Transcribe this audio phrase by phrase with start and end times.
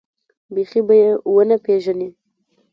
[0.53, 2.09] بيخي به يې ونه پېژنې.